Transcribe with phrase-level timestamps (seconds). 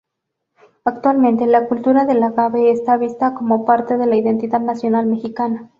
[0.83, 5.69] Actualmente, la cultura del agave está vista como parte de la identidad nacional mexicana.